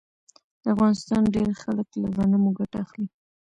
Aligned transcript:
د 0.63 0.65
افغانستان 0.73 1.21
ډیری 1.35 1.53
خلک 1.63 1.87
له 2.01 2.07
غنمو 2.15 2.51
ګټه 2.59 2.77
اخلي. 2.85 3.07